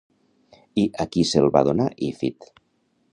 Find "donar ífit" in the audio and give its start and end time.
1.69-2.49